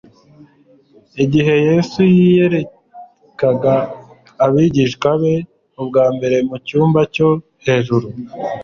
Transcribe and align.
Igihe 1.23 1.53
Yesu 1.67 1.99
yiyerekaga 2.13 3.75
abigishwa 4.45 5.09
be 5.21 5.35
ubwa 5.81 6.05
mbere 6.15 6.37
mu 6.49 6.57
cyumba 6.67 7.01
cyo 7.15 7.29
hejuru, 7.65 8.07